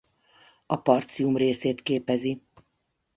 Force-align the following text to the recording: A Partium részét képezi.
A 0.65 0.75
Partium 0.81 1.37
részét 1.37 1.81
képezi. 1.83 2.41